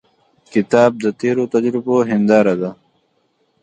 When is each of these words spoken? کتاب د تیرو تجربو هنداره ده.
کتاب 0.53 0.91
د 1.03 1.05
تیرو 1.19 1.43
تجربو 1.53 1.95
هنداره 2.09 2.53
ده. 2.61 2.69